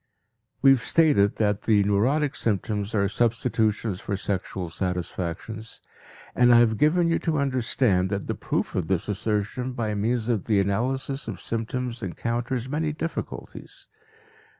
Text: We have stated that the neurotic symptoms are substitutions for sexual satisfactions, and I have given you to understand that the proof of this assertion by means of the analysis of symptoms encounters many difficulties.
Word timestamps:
We 0.63 0.71
have 0.71 0.81
stated 0.81 1.35
that 1.35 1.61
the 1.61 1.83
neurotic 1.83 2.35
symptoms 2.35 2.95
are 2.95 3.07
substitutions 3.07 4.01
for 4.01 4.17
sexual 4.17 4.67
satisfactions, 4.69 5.79
and 6.33 6.51
I 6.51 6.57
have 6.57 6.79
given 6.79 7.07
you 7.07 7.19
to 7.19 7.37
understand 7.37 8.09
that 8.09 8.25
the 8.25 8.33
proof 8.33 8.73
of 8.73 8.87
this 8.87 9.07
assertion 9.07 9.73
by 9.73 9.93
means 9.93 10.27
of 10.27 10.45
the 10.45 10.59
analysis 10.59 11.27
of 11.27 11.39
symptoms 11.39 12.01
encounters 12.01 12.67
many 12.67 12.93
difficulties. 12.93 13.89